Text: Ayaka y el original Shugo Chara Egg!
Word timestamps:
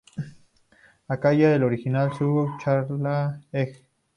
Ayaka 1.11 1.27
y 1.35 1.41
el 1.43 1.63
original 1.63 2.07
Shugo 2.15 2.43
Chara 2.59 3.19
Egg! 3.61 3.71